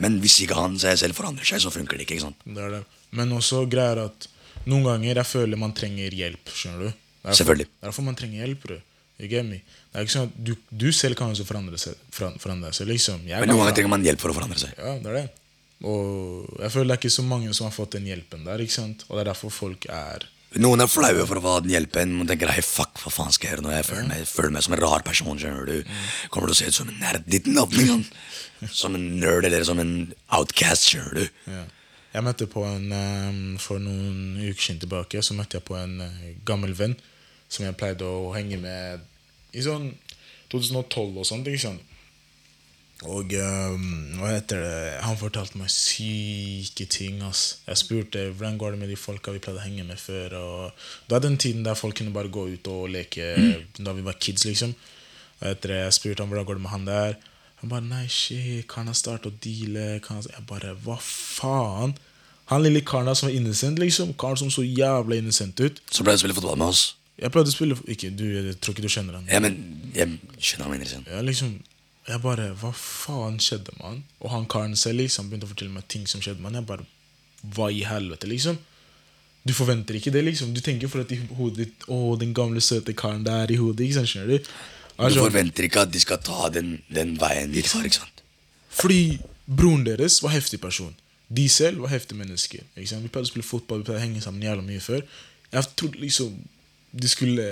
[0.00, 2.16] men hvis ikke han seg selv forandrer seg, så funker det ikke.
[2.18, 2.44] ikke sant?
[2.46, 2.84] det er det.
[3.16, 4.28] Men også greier at
[4.70, 6.52] noen ganger jeg føler man trenger hjelp.
[6.56, 6.88] skjønner du?
[6.88, 6.94] Er
[7.30, 7.66] derfor- Selvfølgelig.
[7.82, 8.62] Er derfor man trenger hjelp.
[8.64, 8.80] Bro.
[9.20, 13.20] Det er ikke sånn at du, du selv kan også forandre, seg, forandre seg liksom.
[13.26, 14.72] Men noen ganger trenger man hjelp for å forandre seg.
[14.78, 15.26] Ja, det er det.
[15.84, 18.62] Og jeg føler det er ikke så mange som har fått den hjelpen der.
[18.64, 19.04] ikke sant?
[19.08, 20.24] Og det er derfor folk er
[20.58, 22.16] Noen er flaue for å få den hjelpen.
[22.18, 23.74] Man tenker hey, fuck, hva faen skal jeg gjøre nå?
[23.76, 25.38] Jeg føler meg, føler meg som en rar person.
[25.38, 25.92] skjønner du
[26.34, 27.76] Kommer til å se ut som en nerd ditt navn.
[27.78, 28.02] Liksom.
[28.74, 29.94] Som en nerd eller som en
[30.36, 30.88] outcast.
[30.90, 31.62] skjønner du ja.
[32.10, 36.00] Jeg møtte på en eh, For noen uker siden tilbake Så møtte jeg på en
[36.02, 36.96] eh, gammel venn
[37.50, 39.06] som jeg pleide å henge med
[39.58, 39.88] i sånn
[40.52, 41.48] 2012 og sånt.
[41.50, 41.89] ikke sant?
[43.08, 43.84] Og um,
[44.20, 47.22] hva heter det Han fortalte meg syke ting.
[47.24, 47.58] ass.
[47.66, 50.34] Jeg spurte hvordan går det med de folka vi pleide å henge med før.
[50.36, 53.30] Og det var den tiden der folk kunne bare gå ut og leke
[53.78, 54.44] da vi var kids.
[54.44, 54.74] liksom.
[55.40, 57.16] Og etter det, Jeg spurte han hvordan går det med han der.
[57.62, 60.00] Han bare nei, shit, kan han starte å deale?
[60.00, 61.96] Jeg bare hva faen?
[62.52, 64.12] Han lille karen der som var innocent, liksom.
[64.20, 65.80] Karen som så jævla innocent ut.
[65.92, 66.96] Så ble du spille fotball med oss.
[67.20, 69.26] Jeg prøvde å spille Ikke, du, jeg tror ikke du kjenner han.
[69.28, 69.56] Ja, men
[69.94, 71.08] jeg skjønner han innocent.
[71.08, 71.60] Ja, Liksom.
[72.10, 74.02] Jeg liksom bare Hva faen skjedde med han?
[74.20, 76.60] Og han karen selv liksom begynte å fortelle meg ting som skjedde med han.
[76.62, 76.86] Jeg bare
[77.54, 78.58] Hva i helvete, liksom?
[79.46, 80.50] Du forventer ikke det, liksom.
[80.52, 83.86] Du tenker for at i hodet ditt Å, den gamle, søte karen der i hodet.
[83.86, 84.50] Ikke sant, skjønner du?
[84.50, 87.86] Du Altså, forventer ikke at de skal ta den, den veien de tar.
[87.88, 88.16] ikke sant?
[88.70, 90.92] fordi broren deres var heftig person.
[91.28, 92.62] De selv var heftige mennesker.
[92.76, 93.02] Ikke sant?
[93.02, 95.02] Vi pleide å spille fotball, vi pleide å henge sammen jævla mye før.
[95.52, 96.36] Jeg trodde liksom
[96.90, 97.46] de skulle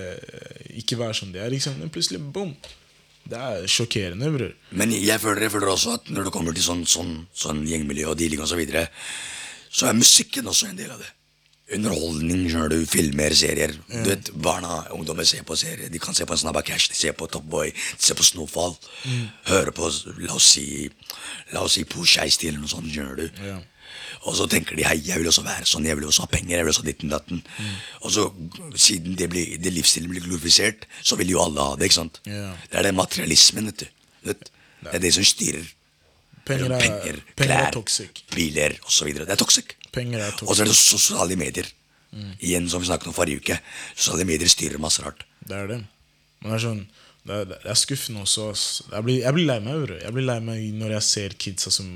[0.80, 1.78] ikke være som de er, sant?
[1.78, 2.54] men plutselig boom.
[3.28, 4.54] Det er sjokkerende, bror.
[4.80, 8.08] Men jeg føler, jeg føler også at når det kommer til sånn, sånn, sånn gjengmiljø
[8.12, 8.86] og dealing osv., så, videre,
[9.68, 11.10] så er musikken også en del av det.
[11.76, 12.86] underholdning, skjønner du.
[12.88, 13.74] Filmer, serier.
[13.90, 15.90] Du vet, Barna, ungdommer ser på serier.
[15.92, 18.24] De kan se på en Snabba Cash, de ser på Top Boy, de ser på
[18.24, 18.72] Snowfall.
[19.50, 19.90] Hører på,
[20.24, 20.88] la oss si
[21.52, 23.28] La oss si Push Ice eller noe sånt, skjønner du.
[23.44, 23.58] Ja.
[24.26, 26.56] Og så tenker de hei, jeg vil også være sånn, jeg vil også ha penger,
[26.56, 27.42] jeg vil også ha ditten datten.
[28.02, 28.26] Og så,
[28.74, 32.20] siden det, blir, det livsstilen blir glorifisert, så vil jo alle ha det, ikke sant?
[32.28, 32.54] Yeah.
[32.68, 34.06] Det er den materialismen, vet du.
[34.28, 34.50] Vet?
[34.82, 35.74] Det er det som styrer.
[36.48, 38.22] Penger er, penger, penger er klær, toxic.
[38.32, 39.10] biler osv.
[39.18, 39.74] Det er toxic.
[39.92, 41.68] Penger Og så er det sosiale medier.
[42.40, 43.58] Igjen, som vi snakket om forrige uke.
[43.94, 45.26] Sosiale medier styrer masse rart.
[45.44, 45.82] Det er det.
[46.40, 46.86] Men det er sånn
[47.28, 48.44] Det er, det er skuffende også.
[48.88, 49.90] Jeg blir, jeg blir lei meg.
[50.00, 51.90] Jeg blir lei meg når jeg ser kidsa som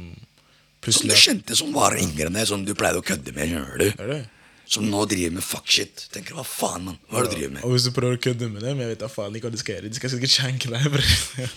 [0.83, 3.53] Som du kjente som var yngre enn deg, som du pleide å kødde med.
[3.53, 4.31] skjønner du?
[4.73, 6.07] Som nå driver med fuck shit.
[6.15, 6.99] Tenker hva faen, mann?
[7.11, 7.65] Hva er det du driver med?
[7.67, 9.61] Og hvis du prøver å kødde med dem, jeg vet da faen ikke hva de
[9.61, 9.93] skal gjøre.
[9.93, 10.89] De skal sikkert skjenke deg.
[10.95, 11.55] bror.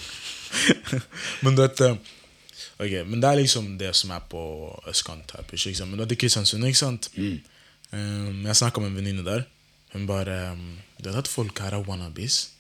[1.45, 1.97] men du vet eh,
[2.75, 4.41] Ok, men det er liksom det som er på
[4.91, 5.45] østkant her.
[5.47, 5.89] Ikke sant?
[5.89, 7.07] Men du vet Kristiansund, ikke sant?
[7.15, 9.45] Um, jeg snakka med en venninne der.
[9.93, 12.54] Hun bare um, Du vet at folk her er wannabes?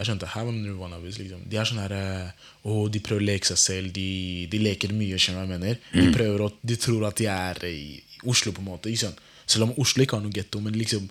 [0.00, 1.18] Jeg skjønte her var det us.
[1.20, 1.40] liksom.
[1.52, 1.94] De er sånn her
[2.64, 3.90] Å, de prøver å leke seg selv.
[3.92, 5.82] De, de leker mye, skjønner du hva jeg mener?
[5.92, 7.82] De, prøver å, de tror at de er i
[8.28, 8.88] Oslo, på en måte.
[8.88, 9.20] ikke sant?
[9.50, 11.08] Selv om Oslo ikke har noe getto, men liksom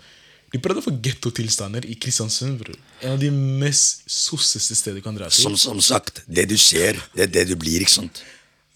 [0.50, 2.58] de prøvde å få gettotilstander i Kristiansund.
[2.64, 2.74] Bro.
[3.04, 5.44] En av de mest sosseste steder du kan dra til.
[5.46, 8.24] Som, som sagt, det du ser, det er det du blir, ikke sant?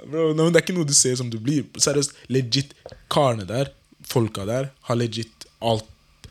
[0.04, 1.66] Bro, no, det er ikke noe du ser som du blir.
[1.82, 2.76] Seriøst, legit,
[3.14, 3.74] karene der,
[4.06, 5.90] folka der, har legit alt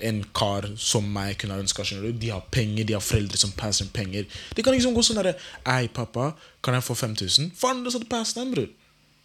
[0.09, 1.85] en kar som meg kunne ha ønska.
[2.19, 4.27] De har penger, de har foreldre som passer penger.
[4.57, 5.37] De kan liksom gå sånn derre
[5.69, 6.33] Ei, pappa,
[6.65, 7.53] kan jeg få 5000?
[7.59, 8.69] Faen, det er pass den, bror.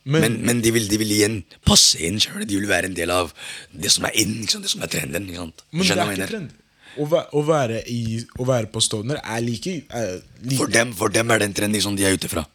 [0.07, 2.45] Men, Men, men de, vil, de vil igjen passe inn sjøl.
[2.47, 3.33] De vil være en del av
[3.75, 5.27] det som er inn, det som er trenden.
[5.27, 6.55] men det er ikke trend.
[6.97, 11.13] Å, å, være i, å være på Stovner er like, er like For dem, for
[11.13, 12.45] dem er det en trend liksom, de er ute fra.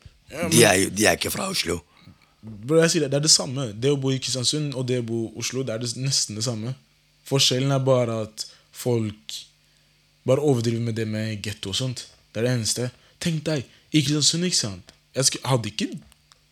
[0.51, 1.83] De er, de er ikke fra Oslo.
[2.43, 3.69] Bro, jeg sier det, det er det samme.
[3.79, 6.41] Det å bo i Kristiansund og det å bo i Oslo, det er det, nesten
[6.41, 6.73] det samme.
[7.33, 9.39] Forskjellen er bare at folk
[10.29, 12.05] bare overdriver med det med getto og sånt.
[12.33, 12.91] Det er det eneste.
[13.23, 14.93] Tenk deg, i Kristiansund, ikke sant.
[15.17, 15.89] Jeg hadde ikke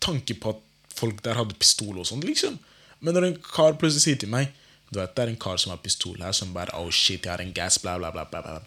[0.03, 2.57] tanke på at folk der hadde pistol og sånt, liksom.
[3.01, 4.51] Men når en kar plutselig sier til meg
[4.91, 7.31] Du vet, det er en kar som har pistol her, som bare Oh shit, jeg
[7.31, 8.25] har en gass, bla, bla, bla.
[8.27, 8.57] bla.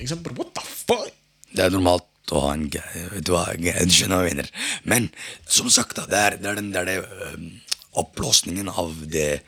[0.00, 0.30] Ikke sant?
[0.32, 1.10] What the fuck?
[1.52, 4.48] Det er normalt å ha en Du skjønner hva jeg mener.
[4.88, 5.10] Men
[5.44, 7.50] som sagt, da, det er, det er den der det, øhm,
[8.00, 9.42] oppblåsningen av det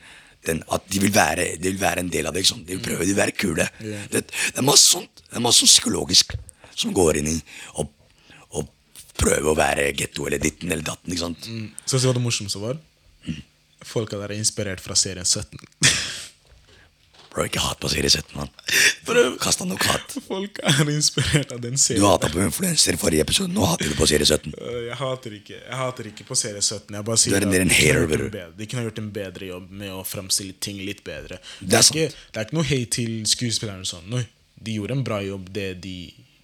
[0.47, 2.45] den, At de vil, være, de vil være en del av det.
[2.47, 3.65] De vil prøve, de vil være kule.
[3.79, 6.35] Det, det er masse sånt Det er masse sånt psykologisk
[6.79, 7.39] som går inn i
[7.81, 7.87] å
[8.55, 8.63] å
[9.19, 11.11] prøve å være getto eller ditten eller datten.
[11.11, 11.43] ikke sant?
[11.83, 12.79] Skal jeg så hva det morsomste var?
[13.85, 15.59] Folka der er inspirert fra serien 17.
[17.29, 18.49] Bro, ikke hat på serie 17, mann.
[19.39, 20.15] Kast han nok hat.
[20.27, 22.01] Folk er inspirert av den serien.
[22.01, 24.53] Du hata på influenser i forrige episode, nå hater du på serie 17.
[24.57, 26.95] Øh, Jeg hater ikke Jeg hater ikke på serie 17.
[26.97, 29.01] Jeg bare Du sier er en at en de kunne hater, bedre- De kunne gjort
[29.03, 31.37] en bedre jobb med å fremstille ting litt bedre.
[31.61, 33.85] Det er ikke, det er ikke noe hate til skuespillerne.
[33.85, 34.09] Sånn.
[34.09, 34.25] Nei,
[34.57, 35.53] de gjorde en bra jobb.
[35.53, 35.95] Det de,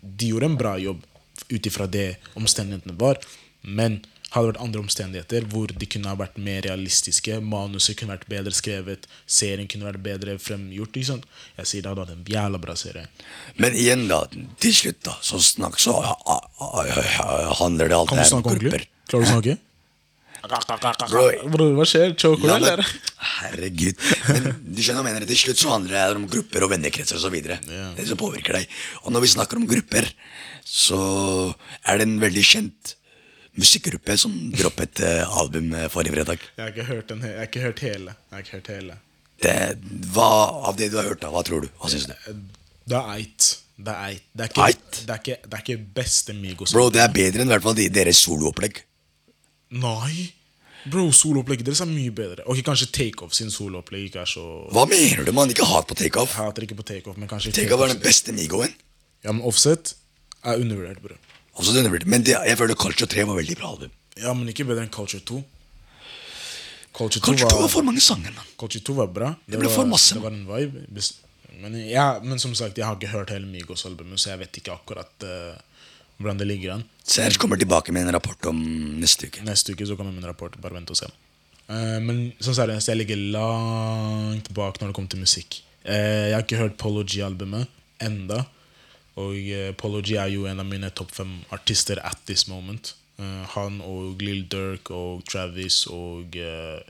[0.01, 1.01] de gjorde en bra jobb
[1.49, 3.17] ut ifra det omstendighetene var.
[3.65, 4.03] Men
[4.35, 8.55] hadde vært andre omstendigheter hvor de kunne ha vært mer realistiske, manuset kunne vært bedre
[8.55, 10.95] skrevet, serien kunne vært bedre fremgjort?
[10.95, 13.07] Jeg sier det hadde vært en jævla bra serie.
[13.59, 14.25] Men igjen, da.
[14.61, 15.15] Til slutt, da.
[15.25, 15.97] Så snakk, så
[17.61, 18.85] handler det alt om grupper.
[19.09, 19.61] Klarer du å snakke?
[20.45, 22.11] Bro, hva skjer?
[22.21, 22.83] Choker du, eller?
[23.39, 23.97] Herregud.
[24.27, 25.25] Men du skjønner hva jeg mener.
[25.31, 27.39] Til slutt så handler det om grupper og vennekretser osv.
[27.39, 27.95] Yeah.
[27.97, 28.75] Det som påvirker deg.
[29.05, 30.05] Og når vi snakker om grupper,
[30.69, 30.99] så
[31.85, 32.93] er det en veldig kjent
[33.57, 36.45] musikkgruppe som droppet eh, album eh, forrige fredag.
[36.57, 38.15] Jeg har ikke hørt, den, jeg har ikke hørt hele.
[38.29, 38.97] Jeg har ikke hørt hele.
[39.43, 39.53] Det,
[40.15, 40.29] hva
[40.69, 41.29] av det du har hørt, da?
[41.33, 41.69] Hva tror du?
[41.81, 42.13] Hva syns du?
[42.85, 43.49] Det er eit.
[43.75, 44.27] Det er eit.
[44.31, 44.99] Det er ikke, Eit?
[45.05, 46.71] Det er ikke, det er ikke beste Migos.
[46.75, 48.79] Bro, det er bedre enn i hvert fall de- deres soloopplegg.
[49.83, 50.29] Nei!
[50.85, 52.43] Bro, soloopplegget deres er mye bedre.
[52.45, 55.49] Ok, Kanskje Takeoff sin soloopplegg ikke er så Hva mener du, mann?
[55.51, 56.35] Ikke hat på takeoff.
[56.37, 58.71] Hater ikke på Takeoff, men kanskje Takeoff er den beste Migoen.
[59.25, 59.95] Ja, men Offset
[60.45, 61.17] er undervurdert, bro.
[61.55, 63.91] Men det, jeg føler Culture 3 var veldig bra album.
[64.19, 65.43] Ja, men ikke bedre enn Culture 2.
[66.95, 68.47] Culture 2 Culture 2 var, var for mange sanger, Man.
[68.59, 69.29] Culture 2 var bra.
[69.45, 70.85] Det ble var, for masse, Det var en vibe.
[71.61, 74.75] Men, ja, men som sagt, jeg har ikke hørt hele Migos-albumet, så jeg vet ikke
[74.75, 75.55] akkurat uh,
[76.19, 76.83] hvordan det ligger an.
[77.03, 78.59] Serge kommer tilbake med en rapport om
[78.99, 79.43] neste uke.
[79.47, 80.55] Neste uke så kommer jeg med en rapport.
[80.63, 81.11] Bare vent og se.
[81.67, 85.61] Uh, men som seriøst, jeg ligger langt bak når det kommer til musikk.
[85.87, 87.71] Uh, jeg har ikke hørt Polo G-albumet
[88.03, 88.43] enda.
[89.21, 92.95] Og uh, Polo G er jo en av mine topp fem artister at this moment.
[93.15, 96.81] Eh, han og Lill Durk og Travis og uh,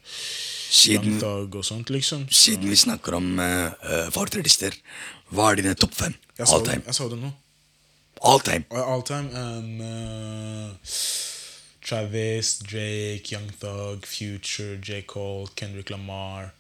[0.74, 2.24] Siden, og sånt, liksom.
[2.32, 4.74] Så, siden vi snakker om uh, fartredister,
[5.30, 6.16] hva er dine topp fem?
[6.42, 6.82] All time.
[6.88, 7.30] jeg sa det nå.
[8.26, 8.66] All time.
[8.74, 10.96] All time um, uh,
[11.86, 15.04] Travis, Drake, Young Thug, Future, J.
[15.06, 16.54] Cole, Kendrick Lamar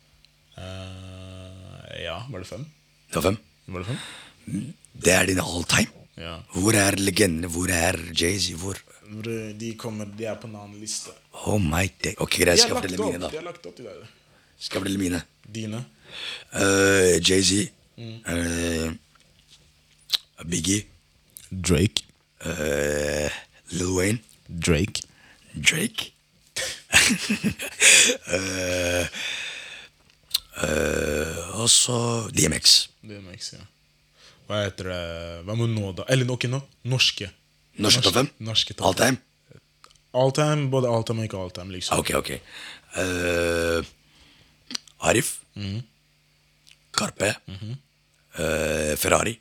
[0.55, 2.63] Uh, Ja, var det fem?
[3.09, 3.37] Det var fem.
[3.65, 3.97] Var det fem?
[5.05, 5.91] Det er din all time.
[6.17, 6.37] Ja.
[6.55, 7.47] Hvor er legendene?
[7.51, 8.53] Hvor er Jay-Z?
[8.61, 9.23] Hvor Hvor
[9.59, 11.11] De, kommer, de er på en annen liste.
[11.45, 12.13] Oh my day.
[12.17, 13.41] Ok, greit, skal jeg fortelle mine, opp, de da.
[13.41, 14.07] har lagt opp de der.
[14.59, 15.21] Skal jeg fortelle mine.
[15.55, 15.81] Dine.
[16.55, 17.69] Uh, Jay-Z.
[17.97, 18.91] eh,
[20.49, 20.85] Biggie.
[21.51, 22.03] Drake.
[22.45, 23.29] Uh,
[23.71, 24.19] Lil Wayne.
[24.49, 25.01] Drake.
[25.55, 26.11] Drake.
[28.35, 29.05] uh,
[30.63, 31.99] uh, og så
[32.35, 32.87] DMX.
[33.03, 33.63] DMX, ja.
[34.45, 35.01] Hva heter det
[35.47, 36.05] Hva med nå, da?
[36.13, 36.61] Eller ok, nå.
[36.91, 37.31] Norske.
[37.81, 38.29] Norske topp fem?
[38.45, 39.17] Norske topp All time?
[40.15, 41.99] All time, både all time og ikke all time, liksom.
[41.99, 42.29] Ok, ok.
[42.95, 43.81] uh,
[45.09, 45.33] Arif.
[46.95, 47.35] Karpe.
[48.39, 49.35] eh, Ferrari.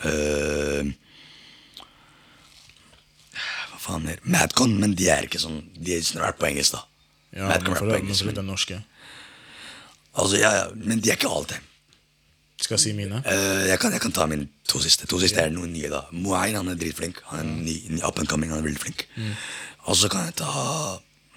[0.00, 0.86] Eh,
[3.70, 6.84] hva faen er Madcon, men de er ikke sånn De er snart på engelsk, da.
[7.36, 8.30] Ja, Madcon men er på engelsk.
[8.30, 8.80] Men, norske.
[10.14, 11.66] altså, ja, ja, men de er ikke all time.
[12.60, 13.22] Skal jeg si mine?
[13.24, 15.08] Uh, jeg, kan, jeg kan ta mine to siste.
[15.10, 16.02] To siste er noen nye, da.
[16.12, 17.22] Moein han er dritflink.
[17.32, 19.06] Han er ny, ny up and coming, han er veldig flink.
[19.88, 20.50] Og så kan jeg ta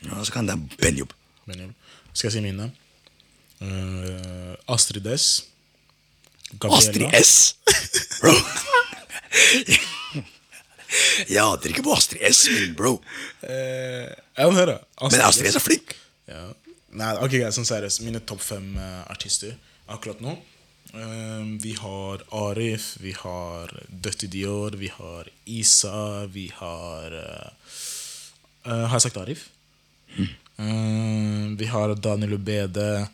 [0.03, 1.13] ja, Så kan jeg ta Benjob.
[1.47, 1.75] Benjamin.
[2.13, 2.69] Skal jeg si mine?
[3.63, 5.45] Uh, Astrid S.
[6.59, 6.77] Gabriela.
[6.77, 7.55] Astrid S!
[8.21, 8.33] Bro.
[11.29, 12.97] jeg hater ikke på Astrid S, min bro.
[13.41, 14.77] Uh, jeg vil høre.
[15.01, 15.95] Men Astrid S er flink.
[16.29, 16.45] Ja.
[16.93, 18.03] Nei, ok, sånn seriøst.
[18.05, 19.55] Mine topp fem eh, artister
[19.89, 20.35] akkurat nå.
[20.93, 27.47] Eh, vi har Arif, vi har Døtti Dior, vi har Isa, vi har eh,
[28.65, 29.47] eh, Har jeg sagt Arif?
[30.17, 33.07] Eh, vi har Daniel Ubede.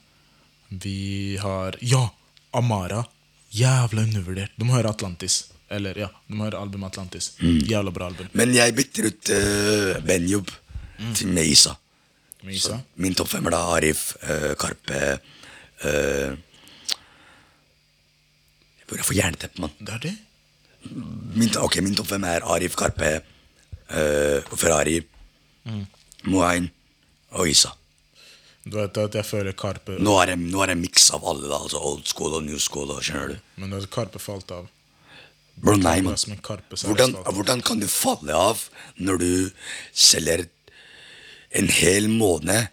[0.67, 2.09] Vi har Ja!
[2.51, 3.05] Amara.
[3.49, 4.51] Jævla undervurdert.
[4.55, 5.43] Du må høre Atlantis.
[5.69, 7.31] Eller, ja, du må høre albumet Atlantis.
[7.39, 8.27] Jævla bra album.
[8.33, 10.49] Men jeg bytter ut uh, Benjob
[11.15, 11.75] til med Isa.
[12.43, 12.79] Med Isa.
[12.97, 15.01] Min topp fem er da Arif, uh, Karpe
[15.85, 16.33] uh,
[18.89, 19.73] Hvor jeg få jernteppe, mann.
[19.77, 20.15] Det er det?
[21.37, 23.19] Min, ok, min topp fem er Arif, Karpe,
[23.91, 24.97] uh, Ferrari,
[26.25, 26.69] Moain
[27.37, 27.75] og Isa.
[28.65, 31.23] Du vet at jeg føler Karpe Nå er det, nå er det en miks av
[31.27, 31.61] alle, da.
[31.61, 32.89] Altså old school og new school.
[32.91, 33.47] Og, skjønner du?
[33.61, 34.67] Men det Karpe falt av.
[35.59, 36.37] Bro, nei, det
[36.87, 38.61] Hvordan, hvordan kan du falle av
[38.95, 39.31] når du
[39.91, 40.45] selger
[41.51, 42.69] en hel måned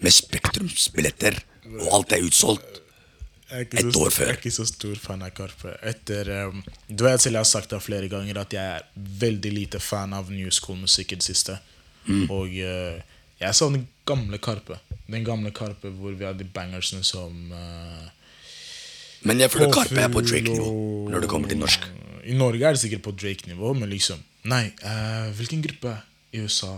[0.00, 1.42] med Spektrumsbilletter,
[1.82, 2.81] og alt er utsolgt?
[3.52, 4.24] Er ikke et så, år før.
[4.24, 5.74] Jeg er ikke så stor fan av Karpe.
[5.84, 9.52] Etter, um, du vet selv jeg har sagt det flere ganger at jeg er veldig
[9.52, 11.58] lite fan av new school-musikk i det siste.
[12.06, 12.24] Mm.
[12.32, 14.78] Og uh, jeg savner gamle Karpe.
[15.10, 18.08] Den gamle Karpe hvor vi hadde bangersene som uh,
[19.28, 20.72] Men jeg føler Karpe er på Drake-nivå
[21.12, 21.84] når det kommer til norsk.
[22.22, 25.92] I Norge er det sikkert på Drake-nivå, men liksom Nei, uh, hvilken gruppe
[26.34, 26.72] i USA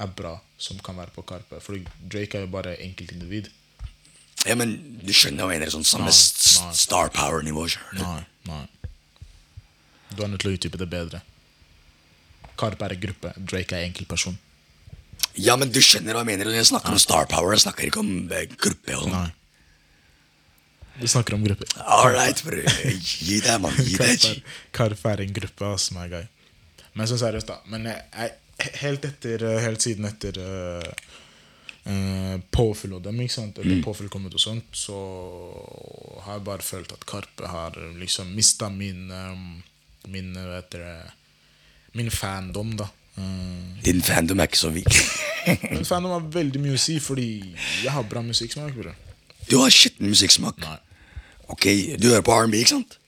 [0.00, 1.60] er bra som kan være på Karpe?
[1.62, 3.52] For Drake er jo bare enkeltindivid.
[4.46, 5.72] Ja, men du skjønner hva jeg mener?
[5.74, 6.74] Sånn samme Nei, nei.
[6.78, 7.66] star power-nivå.
[7.98, 8.64] Nei, nei.
[10.14, 11.22] Du er nødt til å utdype det bedre.
[12.56, 14.38] Karp er en gruppe, Drake er enkeltperson.
[15.36, 16.52] Ja, men du skjønner hva jeg mener.
[16.56, 19.16] Jeg snakker om star power, jeg snakker ikke om eh, gruppe og sånn.
[19.16, 19.32] Nei.
[20.96, 21.68] Vi snakker om grupper.
[21.84, 22.62] All right, bro.
[22.64, 23.76] Gi deg, mann.
[23.84, 24.40] Gi deg.
[24.76, 26.24] Karp er en gruppe, ass, my guy.
[26.96, 27.58] Men sånn seriøst, da.
[27.68, 31.12] Men jeg, jeg, helt etter Helt siden etter uh,
[31.86, 33.60] uh, Påfyll og dem, ikke sant?
[33.62, 34.98] Etter Påfyll kom ut og sånt, så
[36.24, 39.48] har jeg bare følt at Karpe har liksom mista min um,
[40.06, 41.10] Min, vet dere,
[41.98, 42.86] Min fandom, da.
[43.16, 45.00] Uh, Din fandom er ikke så vik.
[45.72, 47.30] men fandom har veldig mye å si, fordi
[47.82, 48.76] jeg har bra musikksmak.
[48.76, 48.92] Bro.
[49.50, 50.60] Du har skitten musikksmak.
[50.62, 50.78] Nei.
[51.50, 51.66] Ok,
[51.98, 52.98] du hører på R&B, ikke sant?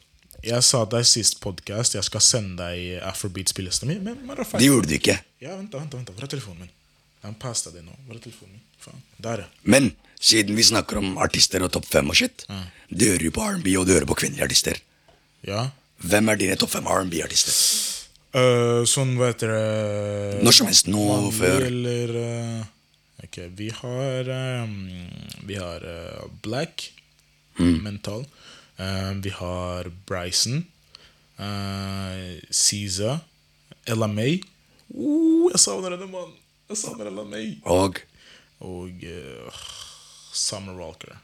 [0.46, 3.98] Jeg sa deg sist podcast jeg skal sende deg Afrobeat-spillelista mi.
[3.98, 5.16] Det gjorde du ikke.
[5.42, 6.30] Ja, vent, vent, vent, vent.
[6.30, 6.74] Telefonen min?
[7.22, 7.94] Har pasta det nå.
[8.08, 8.64] Er telefonen min?
[8.78, 9.00] Faen.
[9.18, 9.48] Der, ja.
[9.62, 9.90] Men
[10.22, 12.44] siden vi snakker om artister og topp fem og shit,
[12.90, 14.78] du hører jo på R&B, og du hører på kvinnelige artister.
[15.46, 15.68] Ja.
[15.98, 17.54] Hvem er dine topp fem R&B-artister?
[18.38, 21.64] Uh, sånn, hva heter det Når som helst, nå, Vanlig før.
[21.64, 22.66] Eller uh,
[23.24, 24.28] Ok, vi har
[24.68, 24.74] um,
[25.48, 26.90] Vi har uh, Black,
[27.58, 27.80] Mm.
[27.82, 28.20] Mental.
[29.18, 30.60] Vi har Bryson.
[31.34, 33.24] Uh, Caesar.
[33.90, 34.36] Ella May.
[34.94, 36.36] Uh, jeg savner henne, mann!
[36.68, 37.48] Jeg eller meg May.
[37.64, 37.98] Og
[38.60, 39.60] Og uh,
[40.34, 41.14] Summer Walker.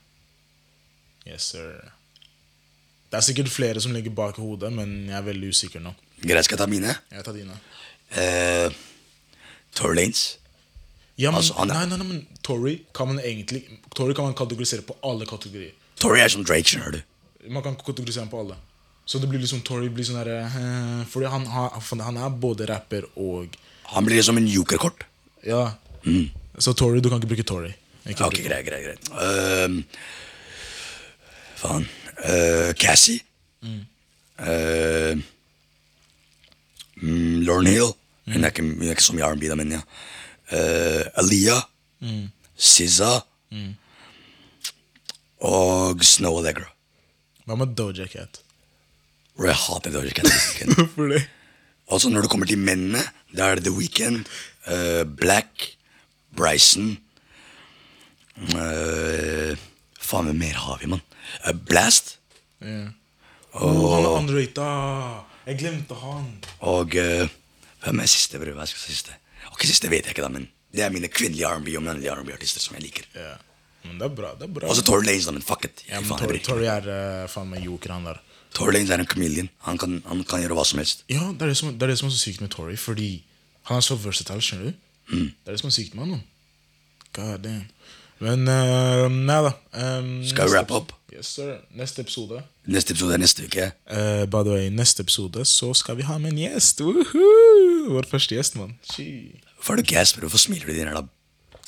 [1.26, 1.80] Yes, sir.
[3.11, 5.92] Det er sikkert flere som ligger bak hodet, men jeg er veldig usikker nå.
[6.22, 6.94] greit, skal jeg ta mine?
[7.12, 7.59] Jeg tar dine.
[8.14, 8.72] Uh,
[9.74, 10.38] Torlanes.
[11.16, 13.61] Ja, men, Altså, nei, nei, nei, men Tory kan man egentlig
[13.94, 15.74] Tory kan man kategorisere på alle kategorier.
[16.00, 17.02] Tory er som Drake, skjønner du.
[17.54, 18.57] Man kan kategorisere ham på alle.
[19.07, 21.74] Så det blir liksom Tory blir sånn derre uh, Fordi han, har-
[22.09, 23.54] han er både rapper og
[23.92, 25.04] Han blir liksom en jokerkort.
[25.46, 25.64] Ja.
[26.59, 27.72] Så Tory, du kan ikke bruke Tory.
[28.09, 29.11] Ikke Ok, greit, greit, greit.
[29.24, 29.78] Ehm,
[31.61, 31.87] Faen.
[32.24, 33.20] Uh, Cassie.
[33.64, 35.16] Eh,
[37.02, 37.92] mm, Lauren Hill.
[38.28, 39.80] Hun er ikke, hun er ikke så mye R&B, da, men ja.
[40.52, 41.62] Uh, Aliyah.
[42.57, 43.14] SZA.
[45.44, 46.68] Og Snow Allegra.
[47.44, 48.40] Hva med Doja Cat?
[49.40, 50.30] Jeg hater Doja Cat.
[50.76, 51.24] Hvorfor det?
[51.92, 53.02] Altså Når det kommer til mennene,
[53.37, 54.24] da er det The Weeknd,
[54.70, 55.77] eh, Black,
[56.35, 56.96] Bryson
[58.55, 59.55] uh,
[60.00, 61.03] Faen, hvem mer har vi, mann?
[61.46, 62.16] Uh, Blast.
[62.64, 64.68] Oh, han er underrata.
[65.44, 66.27] Jeg glemte han.
[66.64, 66.96] og
[67.85, 68.57] Hvem er siste, bror?
[68.57, 69.16] Hva skal jeg si siste?
[69.53, 72.64] Ok, siste vet jeg ikke, da, men det er mine kvinnelige R&B og mannlige R&B-artister
[72.64, 73.09] som jeg liker.
[73.14, 73.35] Ja.
[73.85, 74.31] Men det er bra.
[74.38, 75.85] det er bra Og så Tory Lanes, da, men fuck it.
[75.88, 76.38] ja, men faen, Tor.
[76.48, 78.22] Tory er uh, faen meg joker, han der.
[78.57, 79.50] Tory Lanes er en chameleon.
[79.68, 81.05] Han kan, han kan gjøre hva som helst.
[81.12, 83.11] Ja, det er det, som, det er det som er så sykt med Tory, fordi
[83.68, 84.74] han er så versatile, skjønner du?
[85.12, 85.29] Mm.
[85.31, 86.16] Det er det som er sykt med han.
[86.16, 86.20] nå.
[87.14, 87.64] God damn.
[88.24, 89.50] Men uh, nei da.
[89.98, 90.92] Um, Skal vi rappe wrap up?
[91.14, 91.59] Yes, sir.
[91.79, 92.40] Neste episode.
[92.66, 93.66] Neste episode er neste uke.
[93.90, 96.81] Uh, by the way, neste episode så skal vi ha med en gjest.
[96.83, 97.90] Woohoo!
[97.94, 98.77] Vår første gjest, mann.
[98.88, 100.24] Hvorfor er du gass, bro?
[100.27, 101.05] Hvorfor smiler du din jævla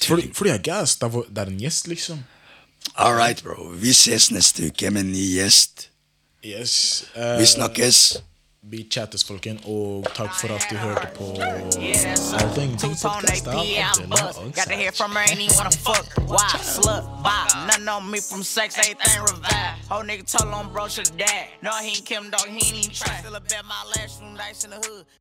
[0.02, 0.96] Fordi, fordi jeg er gass.
[0.96, 2.24] Det er, det er en gjest, liksom.
[2.94, 3.68] All right, bro.
[3.74, 5.88] Vi ses neste uke med en ny gjest.
[6.46, 7.04] Yes.
[7.16, 8.16] Uh, Vi snakkes.
[8.70, 11.26] vi chattesfolken og takk for at du hørte på
[12.38, 14.54] Allting din podkast av Abdullah og
[18.44, 18.86] Satch.
[20.06, 21.46] Nigga told on bro should die.
[21.62, 22.46] No, he ain't Kim, dog.
[22.46, 23.18] He ain't even try.
[23.18, 25.06] Still a my last room dice in the hood.